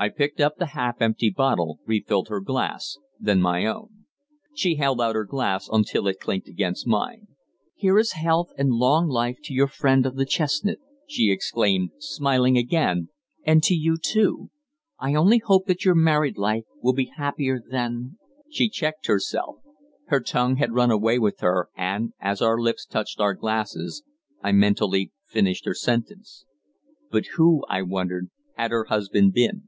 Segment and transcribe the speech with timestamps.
[0.00, 4.04] I picked up the half empty bottle, refilled her glass, then my own.
[4.54, 7.26] She held out her glass until it clinked against mine.
[7.74, 12.56] "Here is health and long life to your friend on the chestnut," she exclaimed, smiling
[12.56, 13.08] again,
[13.42, 14.50] "and to you too.
[15.00, 18.18] I only hope that your married life will be happier than"
[18.52, 19.56] She checked herself.
[20.06, 24.04] Her tongue had run away with her, and, as our lips touched our glasses,
[24.42, 26.44] I mentally finished her sentence.
[27.10, 29.64] But who, I wondered, had her husband been?